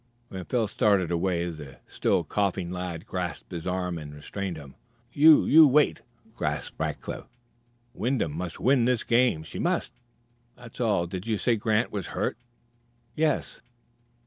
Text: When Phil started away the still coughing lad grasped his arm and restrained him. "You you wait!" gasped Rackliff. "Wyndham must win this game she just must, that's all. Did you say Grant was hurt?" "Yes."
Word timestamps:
When 0.29 0.45
Phil 0.45 0.67
started 0.67 1.11
away 1.11 1.47
the 1.51 1.77
still 1.87 2.23
coughing 2.23 2.71
lad 2.71 3.05
grasped 3.05 3.51
his 3.51 3.67
arm 3.67 3.99
and 3.99 4.15
restrained 4.15 4.57
him. 4.57 4.73
"You 5.13 5.45
you 5.45 5.67
wait!" 5.67 6.01
gasped 6.39 6.79
Rackliff. 6.79 7.27
"Wyndham 7.93 8.35
must 8.35 8.59
win 8.59 8.85
this 8.85 9.03
game 9.03 9.43
she 9.43 9.59
just 9.59 9.63
must, 9.63 9.91
that's 10.55 10.81
all. 10.81 11.05
Did 11.05 11.27
you 11.27 11.37
say 11.37 11.55
Grant 11.55 11.91
was 11.91 12.07
hurt?" 12.17 12.39
"Yes." 13.15 13.61